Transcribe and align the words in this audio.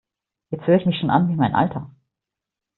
Jetzt 0.49 0.65
höre 0.65 0.77
ich 0.79 0.85
mich 0.87 0.97
schon 0.99 1.11
an 1.11 1.29
wie 1.29 1.35
mein 1.35 1.53
Alter! 1.53 1.91